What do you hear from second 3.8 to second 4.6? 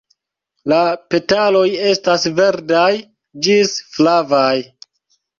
flavaj.